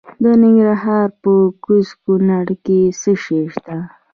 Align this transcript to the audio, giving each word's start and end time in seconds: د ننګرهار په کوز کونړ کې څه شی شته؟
د 0.23 0.23
ننګرهار 0.43 1.07
په 1.21 1.33
کوز 1.63 1.87
کونړ 2.03 2.47
کې 2.65 2.79
څه 3.01 3.11
شی 3.23 3.39
شته؟ 3.53 3.77